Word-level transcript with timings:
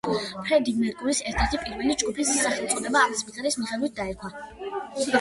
ფრედი 0.45 0.71
მერკურის 0.77 1.21
ერთ-ერთ 1.33 1.53
პირველ 1.67 1.95
ჯგუფს 2.05 2.33
სახელწოდება 2.49 3.05
ამ 3.07 3.17
სიმღერის 3.23 3.63
მიხედვით 3.63 3.99
დაერქვა. 4.03 4.37